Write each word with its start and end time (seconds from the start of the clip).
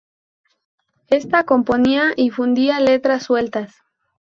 Esta 1.09 1.43
componía 1.43 2.13
y 2.17 2.31
fundía 2.31 2.79
letras 2.79 3.21
sueltas. 3.21 3.75